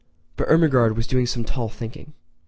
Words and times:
But 0.35 0.49
Ermengarde 0.49 0.95
was 0.95 1.05
doing 1.05 1.27
some 1.27 1.43
tall 1.43 1.69
thinking. 1.69 2.13